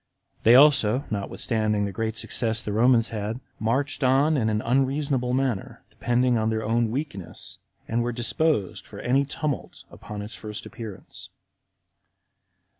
[0.41, 5.83] They also, notwithstanding the great success the Romans had, marched on in an unreasonable manner,
[5.91, 11.29] depending on their own weakness, and were disposed for any tumult upon its first appearance.